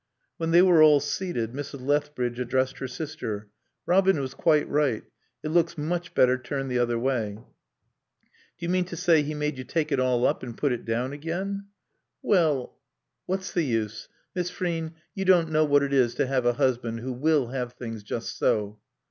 [0.37, 1.79] When they were all seated Mrs.
[1.81, 3.49] Lethbridge addressed her sister.
[3.85, 5.03] "Robin was quite right.
[5.43, 7.45] It looks much better turned the other way." "Do
[8.57, 11.13] you mean to say he made you take it all up and put it down
[11.13, 11.67] again?
[12.23, 12.79] Well"
[13.27, 14.09] "What's the use?...
[14.33, 17.73] Miss Frean, you don't know what it is to have a husband who will have
[17.73, 18.79] things just so."